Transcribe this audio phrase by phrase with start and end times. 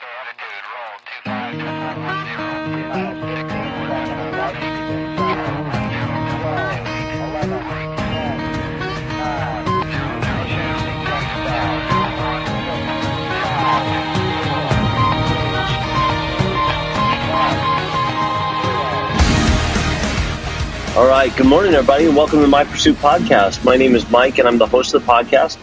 [0.00, 0.06] All
[21.08, 21.34] right.
[21.36, 23.64] Good morning, everybody, and welcome to My Pursuit Podcast.
[23.64, 25.58] My name is Mike, and I'm the host of the podcast.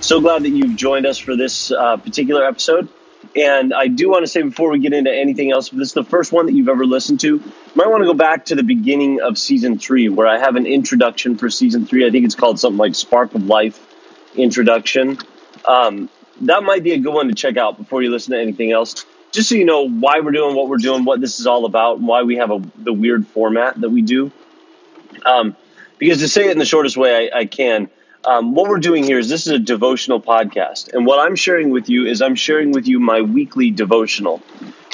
[0.00, 2.88] So glad that you've joined us for this uh, particular episode.
[3.36, 6.04] And I do want to say before we get into anything else, this is the
[6.04, 8.64] first one that you've ever listened to, you might want to go back to the
[8.64, 12.06] beginning of season three, where I have an introduction for season three.
[12.06, 13.86] I think it's called something like Spark of Life
[14.34, 15.18] Introduction.
[15.64, 16.08] Um,
[16.42, 19.04] that might be a good one to check out before you listen to anything else.
[19.30, 21.98] Just so you know why we're doing what we're doing, what this is all about,
[21.98, 24.32] and why we have a, the weird format that we do.
[25.24, 25.56] Um,
[25.98, 27.90] because to say it in the shortest way I, I can,
[28.24, 30.92] um, what we're doing here is this is a devotional podcast.
[30.92, 34.42] And what I'm sharing with you is I'm sharing with you my weekly devotional,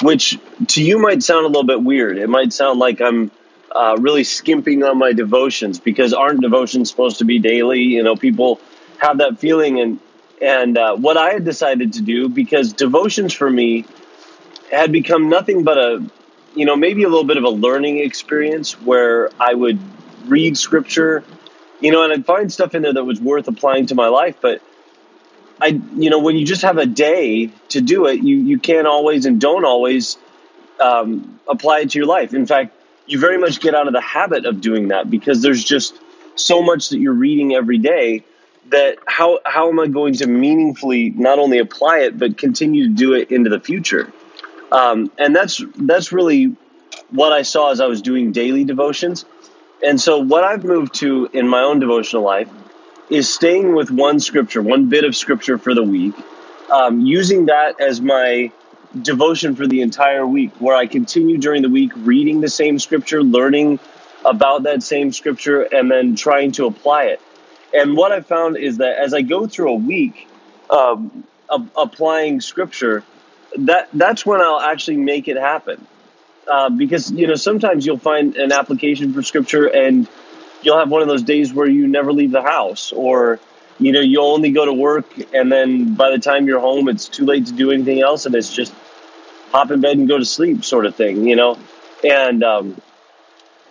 [0.01, 0.37] which
[0.69, 2.17] to you might sound a little bit weird.
[2.17, 3.31] It might sound like I'm
[3.75, 7.81] uh, really skimping on my devotions because aren't devotions supposed to be daily?
[7.81, 8.61] You know, people
[8.99, 9.79] have that feeling.
[9.81, 9.99] And,
[10.41, 13.85] and uh, what I had decided to do, because devotions for me
[14.71, 16.09] had become nothing but a,
[16.55, 19.79] you know, maybe a little bit of a learning experience where I would
[20.25, 21.23] read scripture,
[21.79, 24.37] you know, and I'd find stuff in there that was worth applying to my life.
[24.41, 24.61] But
[25.61, 28.87] I, you know, when you just have a day to do it, you, you can't
[28.87, 30.17] always and don't always
[30.79, 32.33] um, apply it to your life.
[32.33, 32.73] In fact,
[33.07, 35.97] you very much get out of the habit of doing that because there's just
[36.35, 38.23] so much that you're reading every day
[38.69, 42.93] that how how am I going to meaningfully not only apply it but continue to
[42.93, 44.11] do it into the future?
[44.71, 46.55] Um, and that's that's really
[47.09, 49.25] what I saw as I was doing daily devotions.
[49.83, 52.49] And so, what I've moved to in my own devotional life
[53.09, 56.15] is staying with one scripture, one bit of scripture for the week,
[56.71, 58.51] um, using that as my
[58.99, 63.21] devotion for the entire week, where I continue during the week reading the same scripture,
[63.21, 63.79] learning
[64.25, 67.21] about that same scripture, and then trying to apply it.
[67.73, 70.27] And what I found is that as I go through a week
[70.69, 73.03] um, of applying scripture,
[73.57, 75.85] that that's when I'll actually make it happen.
[76.49, 80.07] Uh, because you know sometimes you'll find an application for scripture and
[80.61, 83.37] you'll have one of those days where you never leave the house or
[83.79, 87.09] you know you only go to work and then by the time you're home it's
[87.09, 88.73] too late to do anything else and it's just
[89.51, 91.57] hop in bed and go to sleep sort of thing you know?
[92.01, 92.81] And um,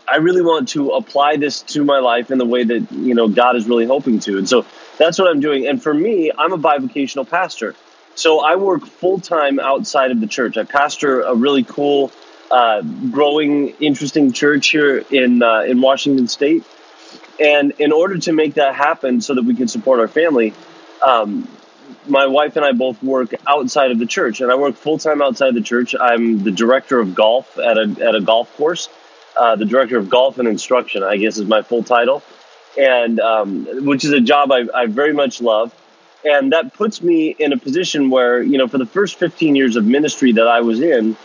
[0.06, 3.26] i really want to apply this to my life in the way that you know
[3.26, 4.36] god is really hoping to.
[4.36, 4.66] And so
[4.98, 5.66] that's what i'm doing.
[5.66, 7.74] And for me i'm a bivocational pastor.
[8.16, 10.58] So i work full-time outside of the church.
[10.58, 12.12] I pastor a really cool
[12.50, 16.64] uh, growing, interesting church here in uh, in Washington State.
[17.38, 20.54] And in order to make that happen, so that we can support our family,
[21.02, 21.46] um,
[22.08, 25.20] my wife and I both work outside of the church, and I work full time
[25.20, 25.94] outside the church.
[25.98, 28.88] I'm the director of golf at a at a golf course.
[29.36, 32.22] Uh, the director of golf and instruction, I guess, is my full title,
[32.78, 35.74] and um, which is a job I, I very much love.
[36.24, 39.76] And that puts me in a position where, you know, for the first 15 years
[39.76, 41.16] of ministry that I was in,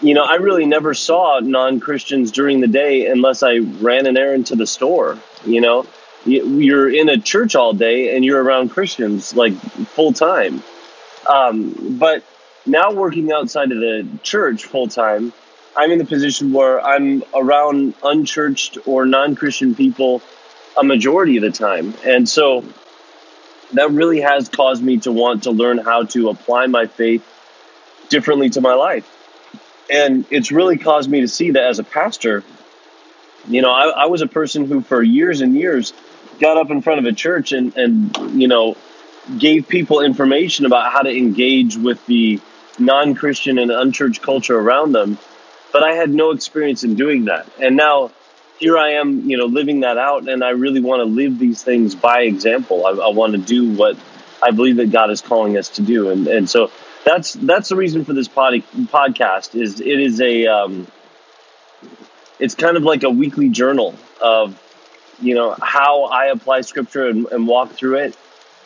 [0.00, 4.16] you know, I really never saw non Christians during the day unless I ran an
[4.16, 5.18] errand to the store.
[5.44, 5.86] You know,
[6.24, 10.62] you're in a church all day and you're around Christians like full time.
[11.28, 12.24] Um, but
[12.66, 15.32] now working outside of the church full time,
[15.76, 20.20] I'm in the position where I'm around unchurched or non Christian people
[20.76, 21.94] a majority of the time.
[22.04, 22.64] And so
[23.72, 27.26] that really has caused me to want to learn how to apply my faith
[28.08, 29.15] differently to my life
[29.90, 32.42] and it's really caused me to see that as a pastor
[33.48, 35.92] you know I, I, was a person who for years and years
[36.40, 38.76] got up in front of a church and and you know
[39.38, 42.40] gave people information about how to engage with the
[42.78, 45.18] non-christian and unchurched culture around them.
[45.72, 47.48] But i had no experience in doing that.
[47.60, 48.10] And now
[48.58, 51.62] here i am you know living that out and i really want to live these
[51.62, 52.86] things by example.
[52.86, 53.96] I, I want to do what
[54.42, 56.10] i believe that god is calling us to do.
[56.10, 56.70] And and so
[57.06, 60.88] that's that's the reason for this pod, podcast is it is a um,
[62.40, 64.60] it's kind of like a weekly journal of
[65.20, 68.18] you know how I apply scripture and, and walk through it.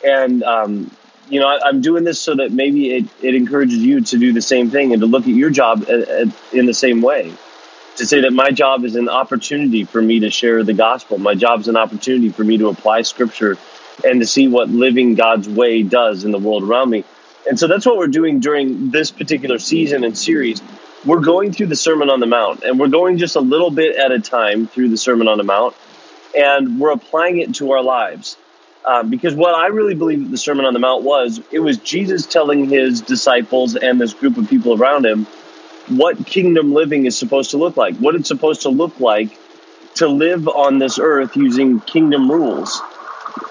[0.03, 0.91] And um,
[1.29, 4.33] you know I, am doing this so that maybe it, it encourages you to do
[4.33, 7.31] the same thing and to look at your job at, at, in the same way.
[7.97, 11.19] To say that my job is an opportunity for me to share the gospel.
[11.19, 13.57] My job is an opportunity for me to apply scripture
[14.03, 17.03] and to see what living God's way does in the world around me
[17.47, 20.61] and so that's what we're doing during this particular season and series.
[21.05, 23.95] We're going through the Sermon on the Mount, and we're going just a little bit
[23.95, 25.75] at a time through the Sermon on the Mount,
[26.35, 28.37] and we're applying it to our lives.
[28.83, 32.25] Um, because what I really believe the Sermon on the Mount was, it was Jesus
[32.25, 35.27] telling his disciples and this group of people around him
[35.87, 39.37] what kingdom living is supposed to look like, what it's supposed to look like
[39.95, 42.81] to live on this earth using kingdom rules.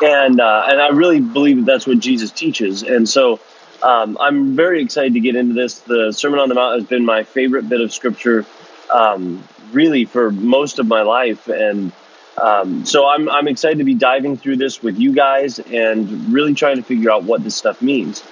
[0.03, 2.83] And, uh, and I really believe that that's what Jesus teaches.
[2.83, 3.41] And so
[3.82, 5.81] um, I'm very excited to get into this.
[5.81, 8.44] The Sermon on the Mount has been my favorite bit of scripture,
[8.93, 9.43] um,
[9.73, 11.49] really, for most of my life.
[11.49, 11.93] And
[12.41, 16.55] um, so I'm, I'm excited to be diving through this with you guys and really
[16.55, 18.23] trying to figure out what this stuff means.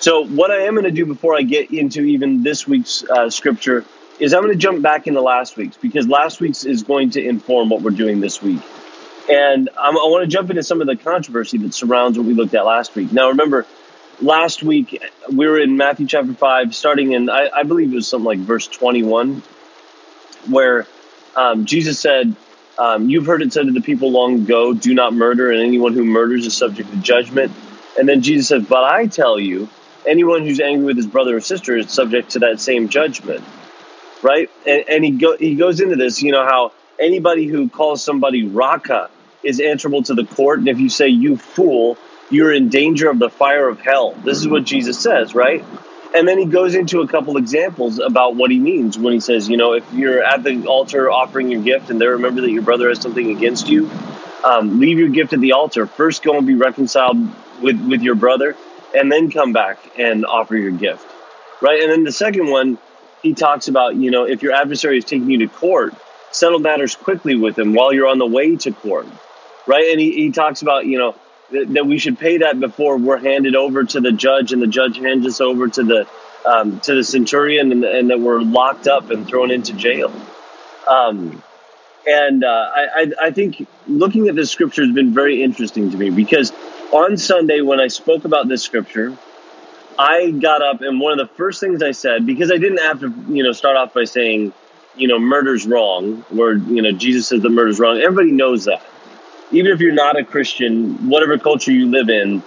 [0.00, 3.30] So, what I am going to do before I get into even this week's uh,
[3.30, 3.84] scripture
[4.18, 7.24] is I'm going to jump back into last week's because last week's is going to
[7.24, 8.60] inform what we're doing this week.
[9.28, 12.34] And I'm, i want to jump into some of the controversy that surrounds what we
[12.34, 13.12] looked at last week.
[13.12, 13.66] Now, remember,
[14.20, 18.08] last week we were in Matthew chapter 5, starting in, I, I believe it was
[18.08, 19.42] something like verse 21,
[20.48, 20.86] where
[21.34, 22.34] um, Jesus said,
[22.78, 25.92] um, You've heard it said to the people long ago, do not murder, and anyone
[25.92, 27.52] who murders is subject to judgment.
[27.98, 29.68] And then Jesus says, But I tell you,
[30.06, 33.44] anyone who's angry with his brother or sister is subject to that same judgment.
[34.22, 34.50] Right?
[34.66, 38.46] And, and he, go, he goes into this, you know, how anybody who calls somebody
[38.46, 39.10] Raca
[39.42, 40.58] is answerable to the court.
[40.58, 41.96] And if you say, You fool,
[42.30, 44.12] you're in danger of the fire of hell.
[44.12, 45.64] This is what Jesus says, right?
[46.14, 49.48] And then he goes into a couple examples about what he means when he says,
[49.48, 52.62] you know, if you're at the altar offering your gift and they remember that your
[52.62, 53.90] brother has something against you,
[54.44, 55.86] um, leave your gift at the altar.
[55.86, 57.18] First, go and be reconciled
[57.60, 58.56] with, with your brother,
[58.94, 61.06] and then come back and offer your gift,
[61.60, 61.82] right?
[61.82, 62.78] And then the second one,
[63.22, 65.94] he talks about, you know, if your adversary is taking you to court,
[66.30, 69.06] settle matters quickly with him while you're on the way to court,
[69.66, 69.90] right?
[69.90, 71.14] And he, he talks about, you know,
[71.50, 74.66] that, that we should pay that before we're handed over to the judge and the
[74.66, 76.08] judge hands us over to the
[76.44, 80.12] um, to the centurion and, and, that we're locked up and thrown into jail.
[80.86, 81.42] Um,
[82.06, 86.10] and uh, I, I, think looking at this scripture has been very interesting to me
[86.10, 86.52] because
[86.92, 89.18] on Sunday when I spoke about this scripture,
[89.98, 93.00] I got up and one of the first things I said because I didn't have
[93.00, 94.52] to you know start off by saying
[94.94, 97.98] you know murder's wrong where you know Jesus says that murder's wrong.
[97.98, 98.82] Everybody knows that
[99.52, 102.42] even if you're not a Christian, whatever culture you live in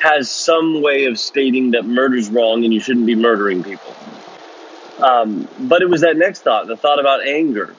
[0.00, 3.94] has some way of stating that murder's wrong and you shouldn't be murdering people.
[4.98, 7.74] Um, but it was that next thought, the thought about anger,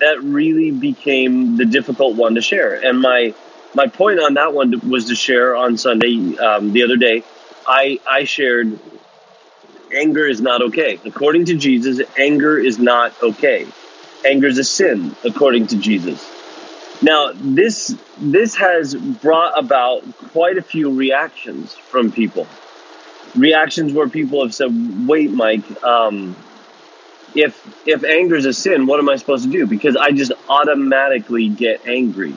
[0.00, 2.74] that really became the difficult one to share.
[2.74, 3.34] And my
[3.74, 7.24] my point on that one was to share on Sunday um, the other day.
[7.66, 8.78] I I shared
[9.92, 12.00] anger is not okay according to Jesus.
[12.16, 13.66] Anger is not okay.
[14.24, 16.37] Anger is a sin according to Jesus.
[17.00, 20.02] Now, this this has brought about
[20.32, 22.46] quite a few reactions from people.
[23.36, 26.34] Reactions where people have said, "Wait, Mike, um,
[27.34, 29.66] if if anger is a sin, what am I supposed to do?
[29.66, 32.34] Because I just automatically get angry."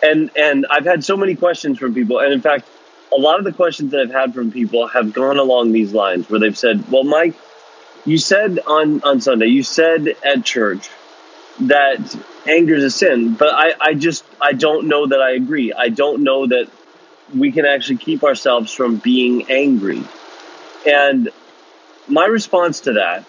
[0.00, 2.68] And and I've had so many questions from people, and in fact,
[3.12, 6.30] a lot of the questions that I've had from people have gone along these lines,
[6.30, 7.34] where they've said, "Well, Mike,
[8.04, 10.88] you said on on Sunday, you said at church."
[11.60, 12.16] that
[12.48, 15.72] anger is a sin, but I, I just I don't know that I agree.
[15.72, 16.68] I don't know that
[17.34, 20.02] we can actually keep ourselves from being angry.
[20.86, 21.30] And
[22.08, 23.24] my response to that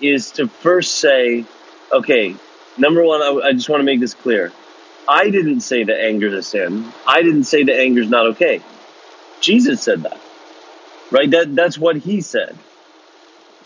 [0.00, 1.44] is to first say,
[1.92, 2.34] okay,
[2.76, 4.52] number one, I, I just want to make this clear.
[5.06, 6.92] I didn't say that anger is a sin.
[7.06, 8.60] I didn't say that anger is not okay.
[9.40, 10.20] Jesus said that,
[11.10, 11.30] right?
[11.30, 12.58] That that's what he said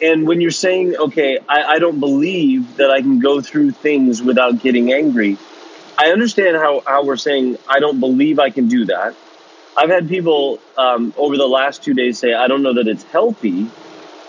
[0.02, 4.22] and when you're saying, okay, I, I don't believe that I can go through things
[4.22, 5.38] without getting angry,
[5.96, 9.14] I understand how, how we're saying, I don't believe I can do that.
[9.76, 13.04] I've had people um, over the last two days say, I don't know that it's
[13.04, 13.68] healthy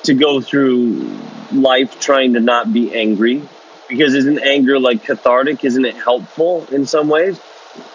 [0.03, 1.19] to go through
[1.51, 3.41] life trying to not be angry
[3.89, 5.63] because isn't anger like cathartic?
[5.65, 7.39] Isn't it helpful in some ways?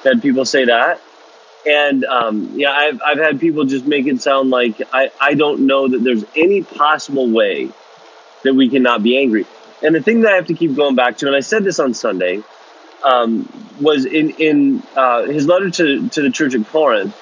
[0.02, 1.00] Had people say that.
[1.66, 5.66] And um, yeah, I've, I've had people just make it sound like I, I don't
[5.66, 7.70] know that there's any possible way
[8.44, 9.46] that we cannot be angry.
[9.82, 11.78] And the thing that I have to keep going back to, and I said this
[11.78, 12.42] on Sunday,
[13.02, 13.48] um,
[13.80, 17.16] was in in uh, his letter to to the church at Corinth.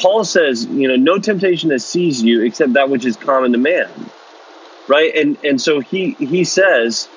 [0.00, 3.58] Paul says, you know, no temptation has seized you except that which is common to
[3.58, 3.90] man,
[4.88, 5.14] right?
[5.14, 7.08] And and so he he says,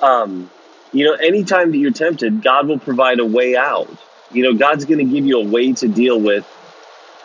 [0.00, 0.50] um,
[0.92, 3.88] you know, anytime that you're tempted, God will provide a way out.
[4.34, 6.44] You know, God's going to give you a way to deal with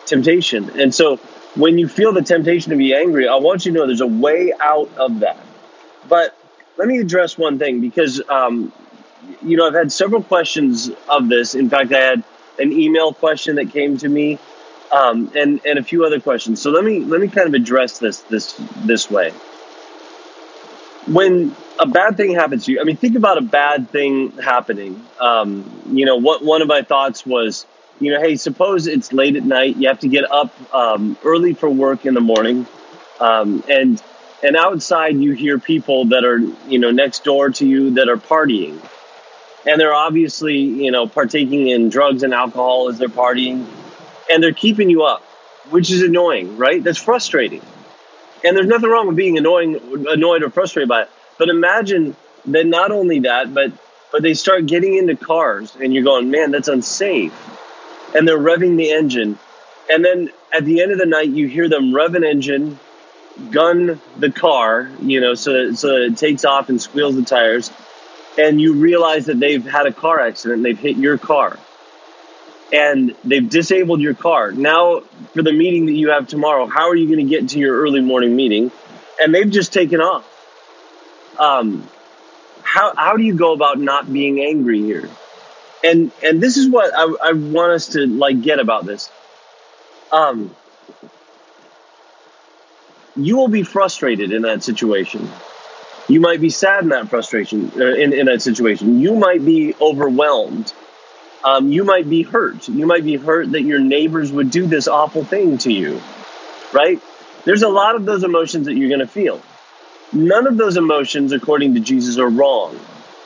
[0.06, 0.80] temptation.
[0.80, 1.16] And so
[1.56, 4.06] when you feel the temptation to be angry, I want you to know there's a
[4.06, 5.38] way out of that.
[6.08, 6.36] But
[6.76, 8.72] let me address one thing because, um,
[9.42, 11.54] you know, I've had several questions of this.
[11.54, 12.24] In fact, I had
[12.58, 14.38] an email question that came to me,
[14.92, 16.60] um, and and a few other questions.
[16.60, 19.32] So let me let me kind of address this this this way.
[21.06, 25.02] When a bad thing happens to you, I mean, think about a bad thing happening.
[25.18, 27.66] Um, you know, what one of my thoughts was
[28.00, 31.52] you know, hey, suppose it's late at night, you have to get up um, early
[31.52, 32.66] for work in the morning,
[33.20, 34.02] um, and
[34.42, 38.16] and outside you hear people that are you know next door to you that are
[38.16, 38.80] partying,
[39.66, 43.66] and they're obviously you know partaking in drugs and alcohol as they're partying,
[44.32, 45.22] and they're keeping you up,
[45.68, 46.82] which is annoying, right?
[46.82, 47.62] That's frustrating,
[48.44, 51.10] and there's nothing wrong with being annoying, annoyed or frustrated by it.
[51.38, 52.16] But imagine
[52.46, 53.72] that not only that, but
[54.12, 57.32] but they start getting into cars, and you're going, man, that's unsafe
[58.14, 59.38] and they're revving the engine.
[59.90, 62.78] And then at the end of the night, you hear them rev an engine,
[63.50, 67.22] gun the car, you know, so that, so that it takes off and squeals the
[67.22, 67.70] tires.
[68.38, 71.58] And you realize that they've had a car accident, they've hit your car.
[72.72, 74.52] And they've disabled your car.
[74.52, 75.00] Now,
[75.34, 77.80] for the meeting that you have tomorrow, how are you going to get to your
[77.80, 78.70] early morning meeting?
[79.20, 80.26] And they've just taken off.
[81.38, 81.88] Um,
[82.62, 85.08] how, how do you go about not being angry here?
[85.82, 89.10] and and this is what I, I want us to like get about this.
[90.12, 90.54] Um,
[93.16, 95.28] you will be frustrated in that situation.
[96.08, 99.00] You might be sad in that frustration uh, in, in that situation.
[99.00, 100.72] You might be overwhelmed.
[101.42, 102.68] Um, you might be hurt.
[102.68, 106.00] You might be hurt that your neighbors would do this awful thing to you,
[106.72, 107.00] right?
[107.44, 109.40] There's a lot of those emotions that you're going to feel.
[110.12, 112.78] None of those emotions, according to Jesus, are wrong.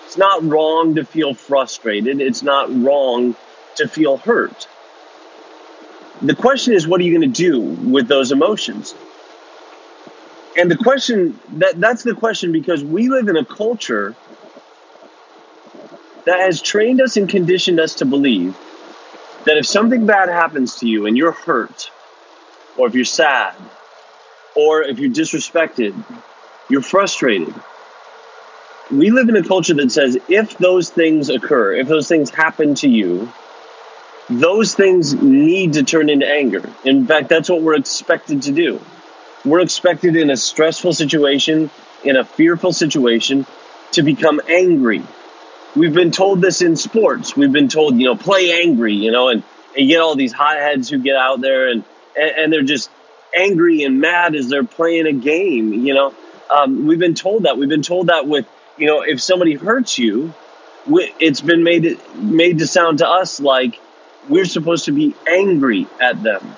[0.07, 2.21] It's not wrong to feel frustrated.
[2.21, 3.35] It's not wrong
[3.77, 4.69] to feel hurt.
[6.23, 8.95] The question is, what are you going to do with those emotions?
[10.57, 14.15] And the question that that's the question because we live in a culture
[16.27, 18.57] that has trained us and conditioned us to believe
[19.45, 21.91] that if something bad happens to you and you're hurt,
[22.77, 23.55] or if you're sad,
[24.57, 25.95] or if you're disrespected,
[26.69, 27.55] you're frustrated,
[28.91, 32.75] we live in a culture that says if those things occur, if those things happen
[32.77, 33.31] to you,
[34.31, 36.63] those things need to turn into anger.
[36.85, 38.81] In fact, that's what we're expected to do.
[39.45, 41.71] We're expected in a stressful situation,
[42.03, 43.47] in a fearful situation,
[43.93, 45.03] to become angry.
[45.77, 47.37] We've been told this in sports.
[47.37, 49.43] We've been told, you know, play angry, you know, and,
[49.77, 51.85] and you get all these hotheads who get out there and,
[52.17, 52.91] and, and they're just
[53.37, 56.15] angry and mad as they're playing a game, you know.
[56.49, 57.59] Um, we've been told that.
[57.59, 60.35] We've been told that with you know, if somebody hurts you,
[60.87, 63.81] it's been made made to sound to us like
[64.29, 66.55] we're supposed to be angry at them.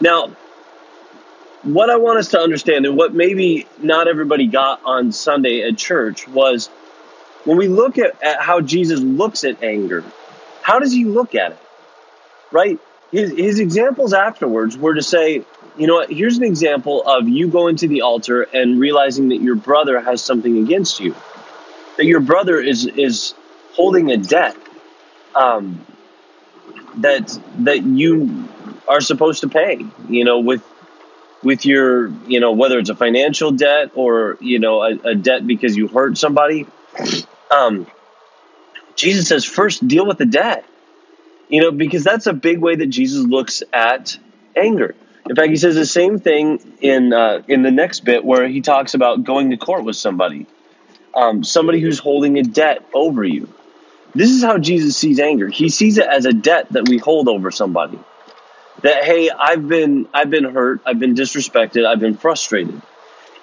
[0.00, 0.28] Now,
[1.62, 5.76] what I want us to understand, and what maybe not everybody got on Sunday at
[5.76, 6.70] church, was
[7.44, 10.04] when we look at, at how Jesus looks at anger,
[10.62, 11.58] how does he look at it?
[12.50, 12.78] Right?
[13.10, 15.44] His, his examples afterwards were to say,
[15.76, 19.40] you know what, here's an example of you going to the altar and realizing that
[19.40, 21.14] your brother has something against you
[21.96, 23.34] that your brother is is
[23.74, 24.56] holding a debt
[25.34, 25.84] um,
[26.96, 28.48] that that you
[28.88, 29.84] are supposed to pay.
[30.08, 30.66] You know, with
[31.42, 35.46] with your you know whether it's a financial debt or you know a, a debt
[35.46, 36.66] because you hurt somebody.
[37.52, 37.86] Um,
[38.96, 40.64] Jesus says first deal with the debt.
[41.48, 44.18] You know, because that's a big way that Jesus looks at
[44.56, 44.94] anger.
[45.28, 48.62] In fact, he says the same thing in uh, in the next bit where he
[48.62, 50.46] talks about going to court with somebody
[51.14, 53.52] um, somebody who's holding a debt over you.
[54.14, 55.48] This is how Jesus sees anger.
[55.48, 57.98] He sees it as a debt that we hold over somebody.
[58.82, 62.80] That hey, I've been I've been hurt, I've been disrespected, I've been frustrated.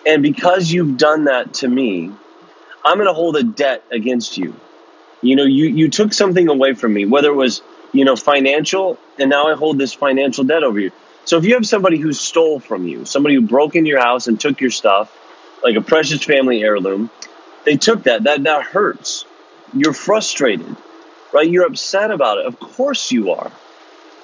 [0.05, 2.11] And because you've done that to me,
[2.83, 4.55] I'm going to hold a debt against you.
[5.21, 8.98] You know, you you took something away from me, whether it was, you know, financial,
[9.17, 10.91] and now I hold this financial debt over you.
[11.25, 14.27] So if you have somebody who stole from you, somebody who broke into your house
[14.27, 15.15] and took your stuff,
[15.62, 17.09] like a precious family heirloom,
[17.65, 18.24] they took that.
[18.24, 19.25] That that hurts.
[19.74, 20.75] You're frustrated,
[21.33, 21.50] right?
[21.50, 22.45] You're upset about it.
[22.45, 23.51] Of course you are.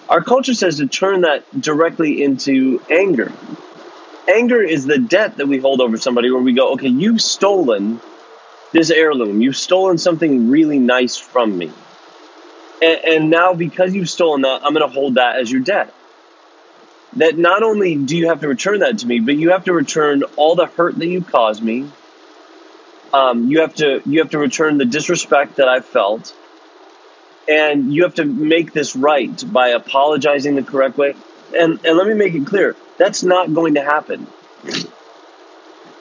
[0.08, 3.32] Our culture says to turn that directly into anger.
[4.28, 8.00] Anger is the debt that we hold over somebody where we go, okay, you've stolen
[8.76, 9.42] this heirloom.
[9.42, 11.72] You've stolen something really nice from me.
[12.82, 15.94] And, and now, because you've stolen that, I'm going to hold that as your debt.
[17.16, 19.74] That not only do you have to return that to me, but you have to
[19.74, 21.90] return all the hurt that you caused me,
[23.14, 26.36] um, you have to you have to return the disrespect that I felt,
[27.48, 31.16] and you have to make this right by apologizing the correct way.
[31.58, 34.28] And and let me make it clear, that's not going to happen.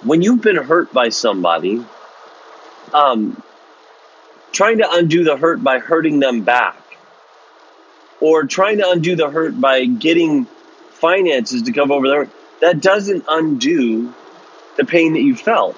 [0.03, 1.85] When you've been hurt by somebody,
[2.95, 3.43] um,
[4.53, 6.81] trying to undo the hurt by hurting them back,
[8.21, 10.47] or trying to undo the hurt by getting
[10.93, 14.15] finances to come over there, that doesn't undo
[14.79, 15.77] the pain that you felt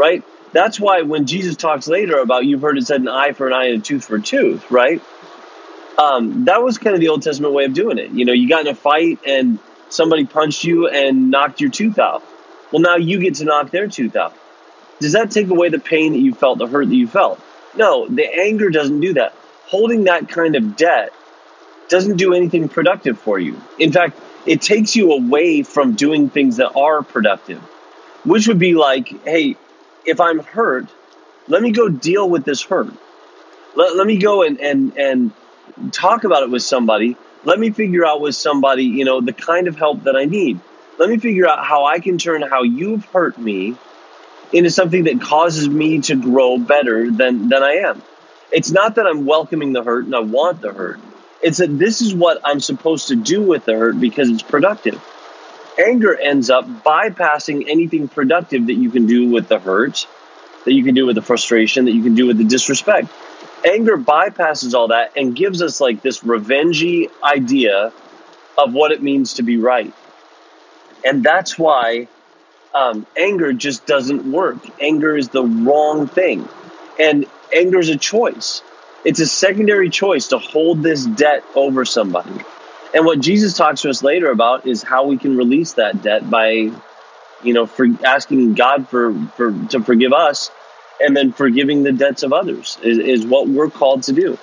[0.00, 0.24] right?
[0.52, 3.52] That's why when Jesus talks later about you've heard it said an eye for an
[3.52, 5.00] eye and a tooth for a tooth, right?
[5.98, 8.10] Um, that was kind of the Old Testament way of doing it.
[8.10, 9.58] You know, you got in a fight and
[9.90, 12.22] somebody punched you and knocked your tooth out.
[12.72, 14.32] Well, now you get to knock their tooth out.
[15.00, 17.40] Does that take away the pain that you felt, the hurt that you felt?
[17.74, 19.34] No, the anger doesn't do that.
[19.66, 21.12] Holding that kind of debt
[21.88, 23.60] doesn't do anything productive for you.
[23.78, 27.60] In fact, it takes you away from doing things that are productive,
[28.24, 29.56] which would be like, hey,
[30.04, 30.86] if I'm hurt,
[31.48, 32.92] let me go deal with this hurt.
[33.74, 35.32] Let, let me go and, and, and
[35.92, 37.16] talk about it with somebody.
[37.44, 40.60] Let me figure out with somebody, you know, the kind of help that I need.
[40.98, 43.76] Let me figure out how I can turn how you've hurt me
[44.52, 48.02] into something that causes me to grow better than, than I am.
[48.52, 51.00] It's not that I'm welcoming the hurt and I want the hurt.
[51.42, 55.02] It's that this is what I'm supposed to do with the hurt because it's productive.
[55.78, 60.06] Anger ends up bypassing anything productive that you can do with the hurt,
[60.64, 63.08] that you can do with the frustration, that you can do with the disrespect.
[63.64, 67.92] Anger bypasses all that and gives us like this revengey idea
[68.58, 69.92] of what it means to be right.
[71.04, 72.08] And that's why
[72.74, 74.58] um, anger just doesn't work.
[74.80, 76.48] Anger is the wrong thing.
[76.98, 78.62] And anger is a choice.
[79.04, 82.34] It's a secondary choice to hold this debt over somebody.
[82.92, 86.28] And what Jesus talks to us later about is how we can release that debt
[86.28, 86.50] by,
[87.42, 90.50] you know, for asking God for, for to forgive us
[91.00, 94.36] and then forgiving the debts of others is, is what we're called to do.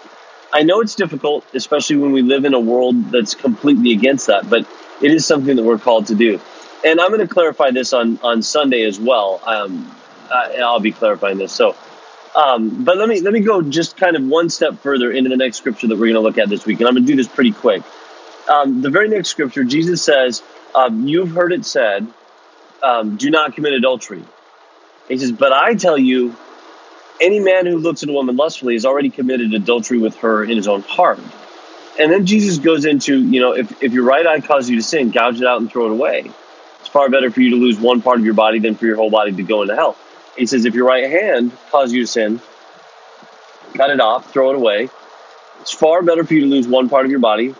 [0.51, 4.49] I know it's difficult, especially when we live in a world that's completely against that,
[4.49, 4.65] but
[5.01, 6.39] it is something that we're called to do.
[6.85, 9.41] And I'm going to clarify this on, on Sunday as well.
[9.45, 9.91] Um,
[10.31, 11.51] I'll be clarifying this.
[11.51, 11.75] So,
[12.35, 15.37] um, but let me let me go just kind of one step further into the
[15.37, 17.15] next scripture that we're going to look at this week, and I'm going to do
[17.15, 17.81] this pretty quick.
[18.47, 20.43] Um, the very next scripture, Jesus says,
[20.75, 22.07] um, "You've heard it said,
[22.83, 24.23] um, do not commit adultery."
[25.07, 26.35] He says, "But I tell you,
[27.19, 30.55] any man who looks at a woman lustfully has already committed adultery with her in
[30.57, 31.19] his own heart."
[31.99, 34.83] And then Jesus goes into, you know, if, if your right eye causes you to
[34.83, 36.29] sin, gouge it out and throw it away.
[36.79, 38.95] It's far better for you to lose one part of your body than for your
[38.95, 39.97] whole body to go into hell.
[40.37, 42.41] He says, if your right hand causes you to sin,
[43.75, 44.89] cut it off, throw it away.
[45.61, 47.55] It's far better for you to lose one part of your body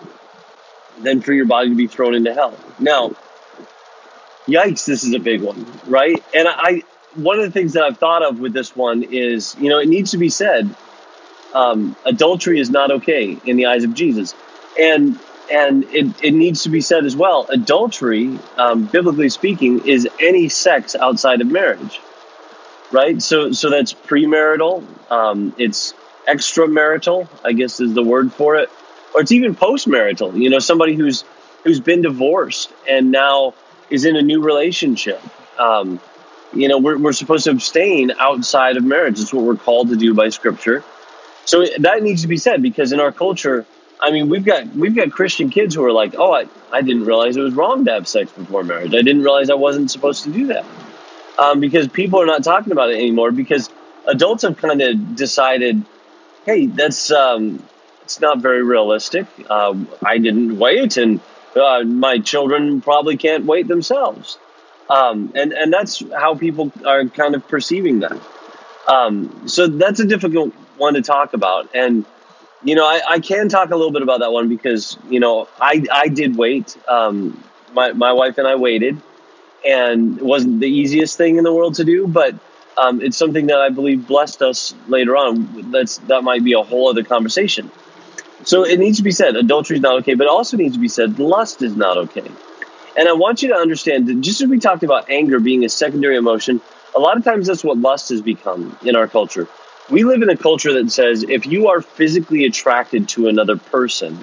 [0.99, 2.58] than for your body to be thrown into hell.
[2.80, 3.15] Now,
[4.47, 6.23] yikes, this is a big one, right?
[6.34, 6.84] And I,
[7.15, 9.88] one of the things that I've thought of with this one is, you know, it
[9.88, 10.73] needs to be said,
[11.53, 14.36] um, adultery is not okay in the eyes of Jesus,
[14.80, 15.19] and
[15.51, 17.47] and it, it needs to be said as well.
[17.49, 21.99] Adultery, um, biblically speaking, is any sex outside of marriage
[22.91, 23.21] right?
[23.21, 24.83] So so that's premarital.
[25.12, 25.93] Um, it's
[26.27, 28.69] extramarital, I guess is the word for it,
[29.13, 30.39] or it's even postmarital.
[30.39, 31.23] You know, somebody who's
[31.63, 33.53] who's been divorced and now
[33.89, 35.21] is in a new relationship.
[35.60, 35.99] Um,
[36.53, 39.19] you know, we're, we're supposed to abstain outside of marriage.
[39.19, 40.83] It's what we're called to do by Scripture.
[41.45, 43.65] So that needs to be said because in our culture,
[43.99, 47.05] I mean, we've got we've got Christian kids who are like, "Oh, I, I didn't
[47.05, 48.93] realize it was wrong to have sex before marriage.
[48.93, 50.65] I didn't realize I wasn't supposed to do that."
[51.38, 53.69] um, because people are not talking about it anymore because
[54.07, 55.83] adults have kind of decided,
[56.45, 57.63] hey, that's um,
[58.03, 59.27] it's not very realistic.
[59.49, 61.19] Uh, I didn't wait, and
[61.55, 64.38] uh, my children probably can't wait themselves.
[64.89, 68.19] Um, and and that's how people are kind of perceiving that.
[68.88, 72.05] Um, so that's a difficult one to talk about, and
[72.63, 75.48] you know I, I can talk a little bit about that one because you know
[75.60, 76.78] I I did wait.
[76.88, 77.43] Um,
[77.74, 79.02] my my wife and I waited,
[79.65, 82.36] and it wasn't the easiest thing in the world to do, but
[82.78, 85.72] um, it's something that I believe blessed us later on.
[85.72, 87.72] That's that might be a whole other conversation.
[88.43, 90.80] So it needs to be said, adultery is not okay, but it also needs to
[90.80, 92.30] be said, lust is not okay.
[92.96, 95.70] And I want you to understand that just as we talked about anger being a
[95.70, 96.62] secondary emotion,
[96.96, 99.48] a lot of times that's what lust has become in our culture.
[99.89, 104.19] We live in a culture that says if you are physically attracted to another person,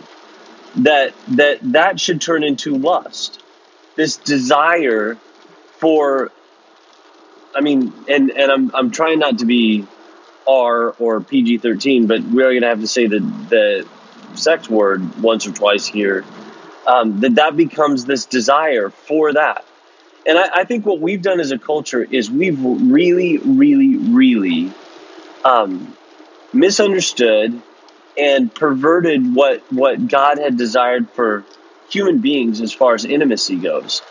[0.77, 3.42] that that that should turn into lust.
[3.96, 5.16] This desire
[5.79, 6.33] for
[7.55, 9.87] I mean, and and I'm I'm trying not to be
[10.46, 13.88] R or PG thirteen, but we're going to have to say the the
[14.35, 16.24] sex word once or twice here.
[16.87, 19.64] Um, that that becomes this desire for that,
[20.27, 24.70] and I, I, think what we've done as a culture is we've really, really, really
[25.44, 25.94] um,
[26.52, 27.61] misunderstood
[28.16, 31.44] and perverted what what God had desired for
[31.90, 34.02] human beings as far as intimacy goes.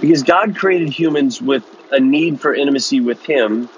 [0.00, 3.68] Because God created humans with a need for intimacy with Him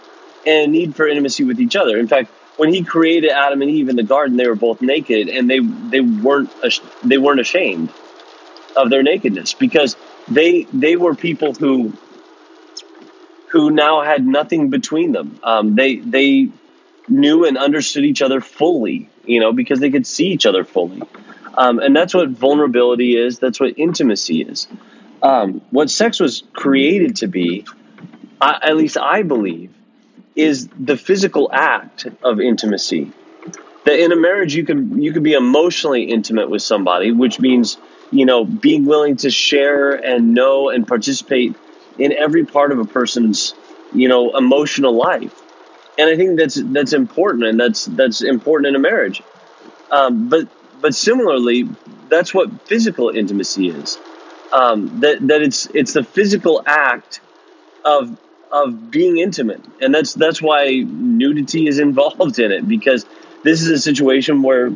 [0.46, 1.98] and a need for intimacy with each other.
[1.98, 5.28] In fact, when He created Adam and Eve in the garden, they were both naked,
[5.28, 6.50] and they they weren't
[7.02, 7.92] they weren't ashamed
[8.76, 9.96] of their nakedness because
[10.28, 11.92] they they were people who
[13.48, 15.38] who now had nothing between them.
[15.42, 16.50] Um, they they
[17.08, 21.02] knew and understood each other fully, you know, because they could see each other fully.
[21.56, 23.38] Um, and that's what vulnerability is.
[23.38, 24.68] That's what intimacy is.
[25.22, 27.64] Um, what sex was created to be,
[28.40, 29.72] I, at least I believe,
[30.34, 33.10] is the physical act of intimacy.
[33.84, 37.78] That in a marriage you can you can be emotionally intimate with somebody, which means
[38.10, 41.54] you know being willing to share and know and participate
[41.98, 43.54] in every part of a person's
[43.94, 45.40] you know emotional life.
[45.98, 49.22] And I think that's that's important, and that's that's important in a marriage.
[49.90, 50.48] Um, but
[50.80, 51.68] but similarly,
[52.08, 53.98] that's what physical intimacy is.
[54.52, 57.20] Um, that that it's it's the physical act
[57.84, 58.16] of
[58.52, 63.06] of being intimate, and that's that's why nudity is involved in it because
[63.42, 64.72] this is a situation where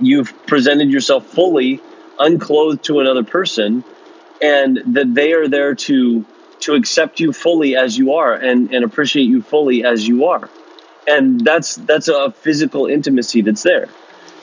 [0.00, 1.80] you've presented yourself fully
[2.18, 3.84] unclothed to another person,
[4.42, 6.24] and that they are there to
[6.62, 10.48] to accept you fully as you are and and appreciate you fully as you are,
[11.06, 13.88] and that's that's a physical intimacy that's there.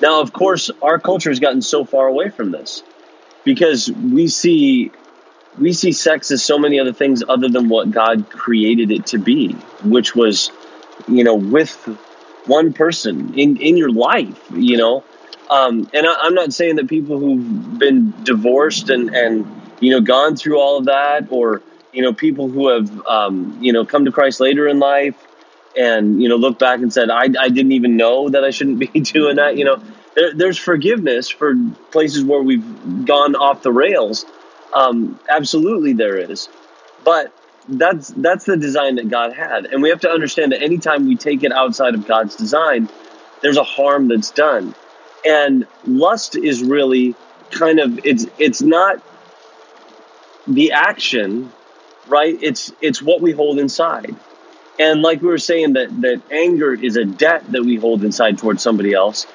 [0.01, 2.84] Now, of course, our culture has gotten so far away from this
[3.43, 4.91] because we see
[5.58, 9.17] we see sex as so many other things other than what God created it to
[9.17, 9.53] be,
[9.84, 10.51] which was,
[11.08, 11.73] you know, with
[12.45, 15.03] one person in, in your life, you know.
[15.49, 20.01] Um, and I, am not saying that people who've been divorced and, and, you know,
[20.01, 24.06] gone through all of that, or, you know, people who have, um, you know, come
[24.06, 25.15] to Christ later in life
[25.78, 28.80] and, you know, look back and said, I, I didn't even know that I shouldn't
[28.80, 29.82] be doing that, you know.
[30.15, 31.54] There, there's forgiveness for
[31.91, 34.25] places where we've gone off the rails.
[34.73, 36.49] Um, absolutely, there is,
[37.04, 37.34] but
[37.67, 41.15] that's that's the design that God had, and we have to understand that anytime we
[41.15, 42.89] take it outside of God's design,
[43.41, 44.75] there's a harm that's done,
[45.25, 47.15] and lust is really
[47.52, 49.02] kind of it's it's not
[50.47, 51.52] the action,
[52.10, 52.38] right?
[52.41, 54.15] It's it's what we hold inside.
[54.80, 58.38] And like we were saying, that, that anger is a debt that we hold inside
[58.38, 59.28] towards somebody else.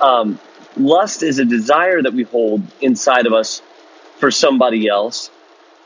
[0.00, 0.40] Um,
[0.76, 3.62] lust is a desire that we hold inside of us
[4.16, 5.30] for somebody else,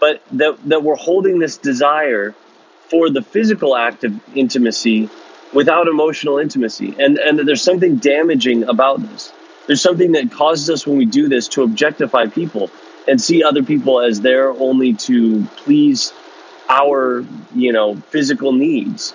[0.00, 2.34] but that, that we're holding this desire
[2.88, 5.10] for the physical act of intimacy
[5.52, 6.94] without emotional intimacy.
[6.98, 9.32] And, and that there's something damaging about this.
[9.66, 12.70] There's something that causes us when we do this to objectify people
[13.06, 16.12] and see other people as there only to please
[16.68, 17.24] our,
[17.54, 19.14] you know, physical needs.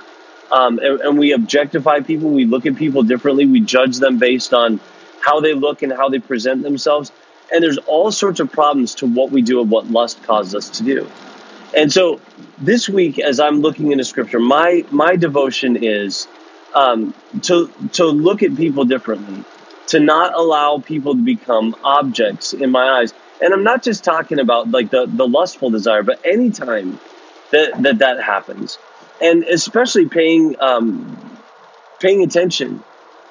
[0.51, 2.29] Um, and, and we objectify people.
[2.29, 3.45] We look at people differently.
[3.45, 4.79] We judge them based on
[5.21, 7.12] how they look and how they present themselves.
[7.53, 10.77] And there's all sorts of problems to what we do and what lust causes us
[10.77, 11.09] to do.
[11.75, 12.19] And so
[12.57, 16.27] this week, as I'm looking into scripture, my, my devotion is
[16.73, 19.43] um, to, to look at people differently,
[19.88, 23.13] to not allow people to become objects in my eyes.
[23.41, 26.99] And I'm not just talking about like the, the lustful desire, but anytime
[27.51, 28.77] that, that that happens,
[29.21, 31.41] and especially paying, um,
[31.99, 32.83] paying attention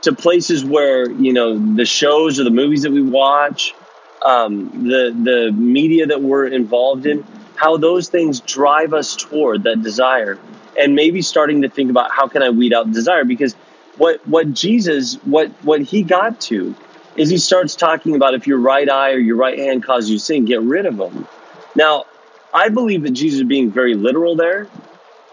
[0.02, 3.74] to places where, you know, the shows or the movies that we watch,
[4.22, 7.24] um, the the media that we're involved in,
[7.56, 10.38] how those things drive us toward that desire,
[10.78, 13.24] and maybe starting to think about how can I weed out desire?
[13.24, 13.54] Because
[13.96, 16.74] what what Jesus what what he got to
[17.16, 20.18] is he starts talking about if your right eye or your right hand causes you
[20.18, 21.26] sin, get rid of them.
[21.74, 22.06] Now,
[22.52, 24.68] I believe that Jesus is being very literal there.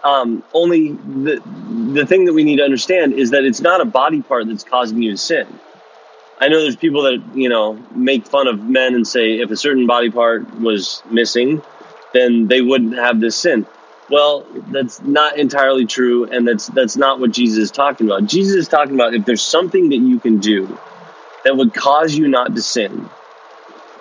[0.04, 1.42] Um, only the
[1.94, 4.64] the thing that we need to understand is that it's not a body part that's
[4.64, 5.46] causing you to sin.
[6.38, 9.56] I know there's people that you know make fun of men and say if a
[9.56, 11.62] certain body part was missing,
[12.12, 13.66] then they wouldn't have this sin.
[14.08, 18.26] Well, that's not entirely true, and that's that's not what Jesus is talking about.
[18.26, 20.78] Jesus is talking about if there's something that you can do
[21.44, 23.08] that would cause you not to sin,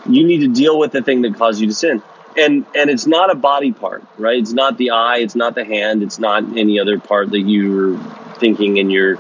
[0.08, 2.04] you need to deal with the thing that caused you to sin.
[2.38, 4.38] And and it's not a body part, right?
[4.38, 7.98] It's not the eye, it's not the hand, it's not any other part that you're
[8.40, 9.18] thinking in your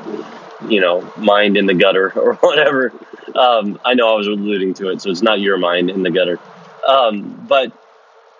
[0.69, 2.91] you know, mind in the gutter or whatever.
[3.35, 6.11] Um, I know I was alluding to it, so it's not your mind in the
[6.11, 6.39] gutter.
[6.87, 7.71] Um, but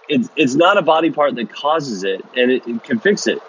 [0.07, 3.39] it's, it's not a body part that causes it, and it, it can fix it.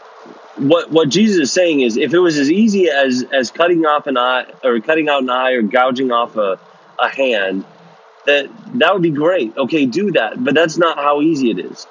[0.59, 4.07] What what Jesus is saying is, if it was as easy as as cutting off
[4.07, 6.59] an eye or cutting out an eye or gouging off a,
[6.99, 7.63] a hand,
[8.27, 9.57] that that would be great.
[9.57, 11.85] Okay, do that, but that's not how easy it is.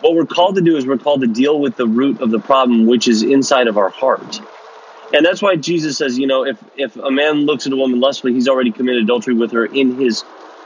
[0.00, 2.40] What we're called to do is we're called to deal with the root of the
[2.40, 4.40] problem, which is inside of our heart.
[5.14, 8.00] And that's why Jesus says, you know, if, if a man looks at a woman
[8.00, 10.24] lustfully, he's already committed adultery with her in his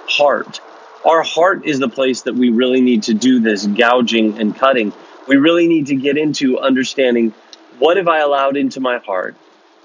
[0.09, 0.61] heart.
[1.05, 4.93] Our heart is the place that we really need to do this gouging and cutting.
[5.27, 7.35] We really need to get into understanding
[7.79, 9.35] what have I allowed into my heart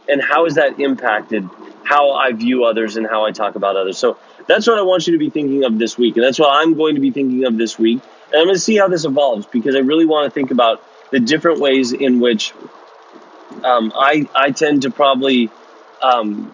[0.07, 1.49] and how has that impacted
[1.83, 3.97] how I view others and how I talk about others.
[3.97, 4.17] So
[4.47, 6.15] that's what I want you to be thinking of this week.
[6.15, 8.01] And that's what I'm going to be thinking of this week.
[8.31, 10.83] And I'm going to see how this evolves because I really want to think about
[11.11, 12.53] the different ways in which
[13.63, 15.49] um, I I tend to probably
[16.01, 16.53] um,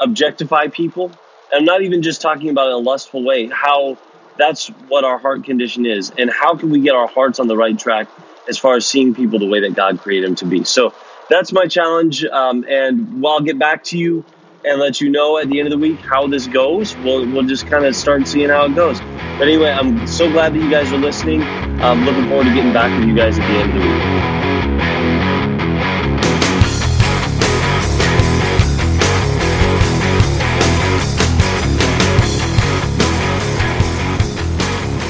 [0.00, 1.12] objectify people.
[1.52, 3.48] I'm not even just talking about in a lustful way.
[3.48, 3.96] How
[4.36, 7.56] that's what our heart condition is, and how can we get our hearts on the
[7.56, 8.08] right track
[8.48, 10.64] as far as seeing people the way that God created them to be?
[10.64, 10.94] So
[11.28, 14.24] that's my challenge, um, and I'll get back to you
[14.64, 16.96] and let you know at the end of the week how this goes.
[16.96, 19.00] We'll, we'll just kind of start seeing how it goes.
[19.00, 21.42] But anyway, I'm so glad that you guys are listening.
[21.42, 24.28] I'm looking forward to getting back with you guys at the end of the week.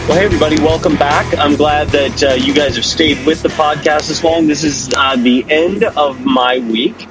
[0.08, 1.38] Well, hey, everybody, welcome back.
[1.38, 4.46] I'm glad that uh, you guys have stayed with the podcast this long.
[4.46, 7.06] This is uh, the end of my week.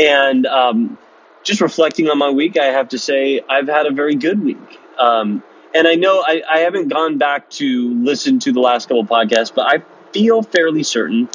[0.00, 0.98] And um,
[1.44, 4.80] just reflecting on my week, I have to say I've had a very good week.
[4.98, 5.42] Um,
[5.74, 9.52] and I know I, I, haven't gone back to listen to the last couple podcasts,
[9.52, 11.28] but I feel fairly certain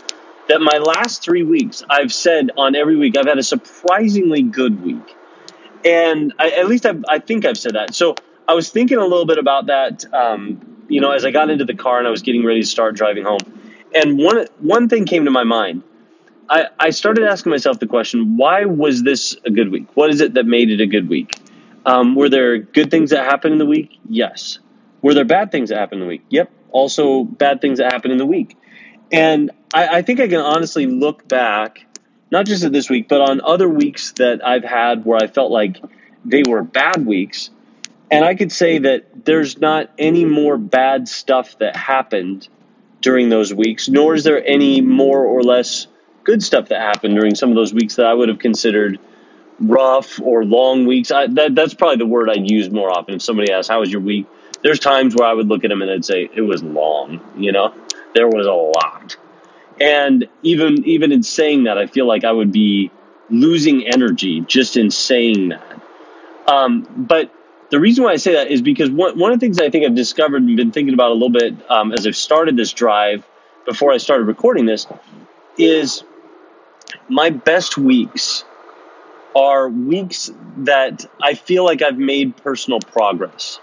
[0.48, 4.82] that my last three weeks, I've said on every week, I've had a surprisingly good
[4.82, 5.16] week.
[5.86, 7.94] And I, at least I've, i think I've said that.
[7.94, 8.16] So
[8.48, 10.06] I was thinking a little bit about that.
[10.14, 12.68] Um, you know, as I got into the car and I was getting ready to
[12.68, 13.40] start driving home.
[13.94, 15.84] And one one thing came to my mind.
[16.50, 19.88] I, I started asking myself the question, why was this a good week?
[19.96, 21.36] What is it that made it a good week?
[21.86, 24.00] Um, were there good things that happened in the week?
[24.10, 24.60] Yes.
[25.02, 26.26] Were there bad things that happened in the week?
[26.30, 26.52] Yep.
[26.72, 28.58] Also, bad things that happened in the week.
[29.12, 31.86] And I, I think I can honestly look back,
[32.32, 35.52] not just at this week, but on other weeks that I've had where I felt
[35.52, 35.78] like
[36.26, 37.50] they were bad weeks
[38.12, 42.48] and I could say that there's not any more bad stuff that happened
[43.02, 45.88] during those weeks, nor is there any more or less
[46.30, 49.00] good stuff that happened during some of those weeks that I would have considered
[49.60, 51.10] rough or long weeks.
[51.10, 53.16] I, that, that's probably the word I'd use more often.
[53.16, 54.28] If somebody asks, How was your week?
[54.64, 57.52] There's times where I would look at them and I'd say, It was long, you
[57.52, 57.74] know?
[58.14, 59.18] There was a lot.
[59.82, 62.92] And even even in saying that, I feel like I would be
[63.32, 65.82] losing energy just in saying that.
[66.46, 67.34] Um, but
[67.72, 69.84] the reason why I say that is because one, one of the things I think
[69.84, 73.28] I've discovered and been thinking about a little bit um, as I've started this drive
[73.66, 74.86] before I started recording this
[75.58, 76.04] is
[77.08, 78.44] my best weeks
[79.36, 83.60] are weeks that I feel like I've made personal progress.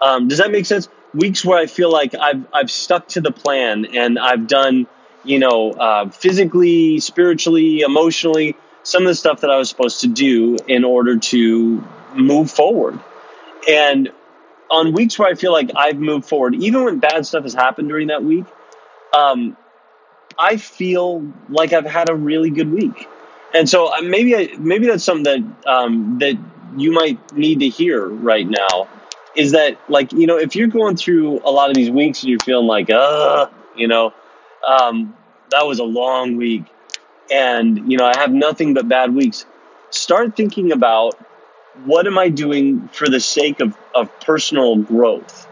[0.00, 0.88] Um, does that make sense?
[1.14, 4.86] Weeks where I feel like I've I've stuck to the plan and I've done,
[5.24, 10.08] you know, uh, physically, spiritually, emotionally, some of the stuff that I was supposed to
[10.08, 11.84] do in order to
[12.14, 12.98] move forward.
[13.68, 14.10] And
[14.70, 17.88] on weeks where I feel like I've moved forward, even when bad stuff has happened
[17.88, 18.46] during that week,
[19.12, 19.56] um,
[20.38, 23.08] I feel like I've had a really good week.
[23.54, 26.38] And so uh, maybe I, maybe that's something that um, that
[26.76, 28.88] you might need to hear right now
[29.36, 32.30] is that like you know if you're going through a lot of these weeks and
[32.30, 34.12] you're feeling like uh you know
[34.66, 35.14] um,
[35.50, 36.64] that was a long week
[37.30, 39.44] and you know I have nothing but bad weeks
[39.90, 41.14] start thinking about
[41.84, 45.48] what am I doing for the sake of, of personal growth?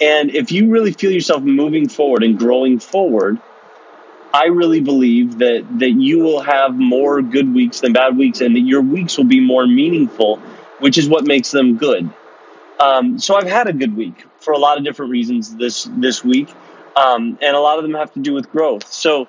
[0.00, 3.40] And if you really feel yourself moving forward and growing forward,
[4.32, 8.54] I really believe that that you will have more good weeks than bad weeks, and
[8.54, 10.36] that your weeks will be more meaningful,
[10.78, 12.08] which is what makes them good.
[12.78, 16.24] Um, so I've had a good week for a lot of different reasons this this
[16.24, 16.48] week,
[16.96, 18.86] um, and a lot of them have to do with growth.
[18.86, 19.26] So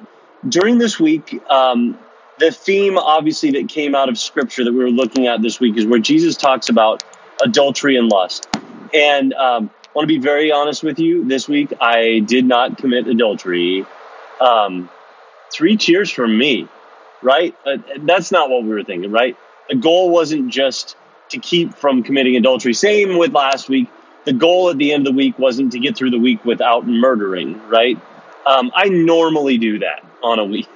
[0.48, 1.98] during this week, um,
[2.38, 5.78] the theme, obviously, that came out of scripture that we were looking at this week
[5.78, 7.04] is where Jesus talks about
[7.44, 8.48] adultery and lust.
[8.94, 11.26] And um, I want to be very honest with you.
[11.26, 13.86] This week, I did not commit adultery.
[14.42, 14.90] Um,
[15.52, 16.68] three cheers from me,
[17.22, 17.56] right?
[17.66, 19.38] Uh, that's not what we were thinking, right?
[19.70, 20.96] The goal wasn't just
[21.30, 22.74] to keep from committing adultery.
[22.74, 23.90] Same with last week.
[24.26, 26.88] The goal at the end of the week wasn't to get through the week without
[26.88, 28.00] murdering, right?
[28.46, 30.68] Um, I normally do that on a week.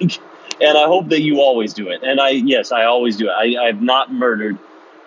[0.60, 2.02] and I hope that you always do it.
[2.02, 3.32] And I, yes, I always do it.
[3.32, 4.58] I, I have not murdered,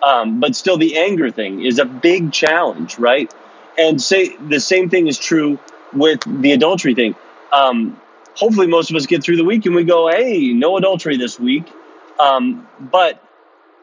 [0.02, 3.32] um, but still, the anger thing is a big challenge, right?
[3.78, 5.58] And say the same thing is true
[5.92, 7.14] with the adultery thing.
[7.52, 8.00] Um,
[8.34, 11.38] hopefully, most of us get through the week and we go, "Hey, no adultery this
[11.38, 11.64] week."
[12.18, 13.22] Um, but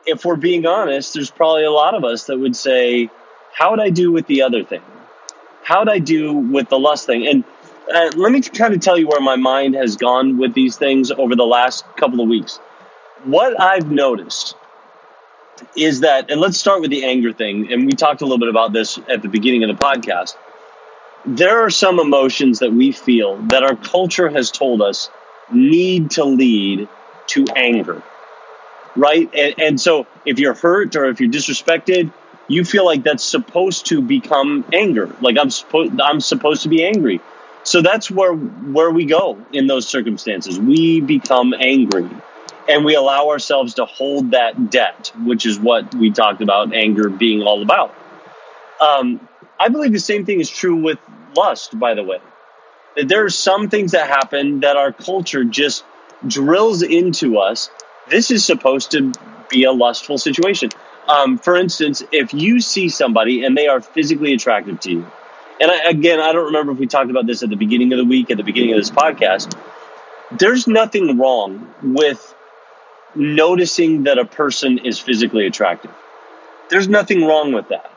[0.06, 3.10] if we're being honest, there's probably a lot of us that would say,
[3.54, 4.82] "How would I do with the other thing?
[5.64, 7.44] How would I do with the lust thing?" And
[7.94, 11.12] uh, let me kind of tell you where my mind has gone with these things
[11.12, 12.58] over the last couple of weeks.
[13.24, 14.56] What I've noticed
[15.76, 18.50] is that, and let's start with the anger thing, and we talked a little bit
[18.50, 20.36] about this at the beginning of the podcast.
[21.28, 25.12] There are some emotions that we feel that our culture has told us
[25.50, 26.90] need to lead
[27.30, 28.04] to anger,
[28.96, 29.30] right?
[29.34, 32.14] And, and so if you're hurt or if you're disrespected,
[32.48, 35.16] you feel like that's supposed to become anger.
[35.22, 37.24] Like I'm supposed, I'm supposed to be angry.
[37.64, 40.60] So that's where where we go in those circumstances.
[40.60, 42.12] We become angry.
[42.70, 47.10] and we allow ourselves to hold that debt, which is what we talked about anger
[47.10, 47.96] being all about.
[48.80, 51.00] Um, I believe the same thing is true with
[51.36, 52.20] lust, by the way.
[52.96, 55.84] That there are some things that happen that our culture just
[56.26, 57.70] drills into us.
[58.10, 59.12] This is supposed to
[59.50, 60.70] be a lustful situation.
[61.08, 65.08] Um, for instance, if you see somebody and they are physically attractive to you,
[65.60, 67.98] and I, again, I don't remember if we talked about this at the beginning of
[67.98, 69.58] the week, at the beginning of this podcast.
[70.38, 72.36] There's nothing wrong with
[73.16, 75.92] noticing that a person is physically attractive.
[76.70, 77.92] There's nothing wrong with that.